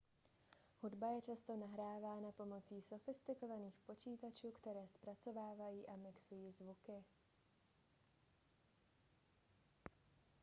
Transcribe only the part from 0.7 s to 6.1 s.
hudba je často nahrávána pomocí sofistikovaných počítačů které zpracovávají a